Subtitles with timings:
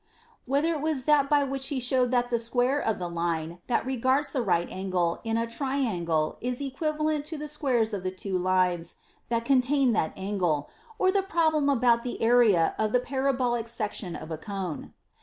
[0.47, 3.85] Whether it was that by which he showed that the [square of the] line that
[3.85, 8.09] regards the right angle in a triangle is equiva lent to the [squares of the]
[8.09, 8.95] two lines
[9.29, 14.31] that contain that angle, or the problem about the area of the parabolic section of
[14.31, 14.95] a cone.